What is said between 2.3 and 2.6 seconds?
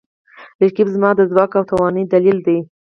دی